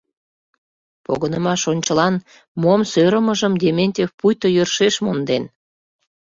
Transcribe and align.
Погынымаш 1.05 1.61
ончылан 1.71 2.15
мом 2.61 2.81
сӧрымыжым 2.91 3.53
Дементьев 3.61 4.09
пуйто 4.19 4.47
йӧршеш 4.55 4.95
монден. 5.05 5.43